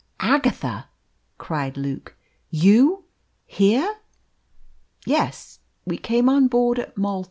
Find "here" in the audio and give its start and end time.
3.45-3.97